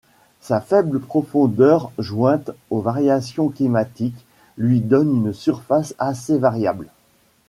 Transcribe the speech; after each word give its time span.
Sa 0.39 0.61
faible 0.61 0.99
profondeur 0.99 1.91
jointe 1.99 2.49
aux 2.71 2.81
variations 2.81 3.49
climatiques 3.49 4.25
lui 4.57 4.79
donne 4.81 5.15
une 5.27 5.31
surface 5.31 5.93
assez 5.99 6.39
variable. 6.39 6.87